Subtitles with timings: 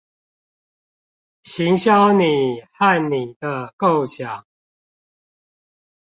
[1.43, 4.47] 行銷你和你的構想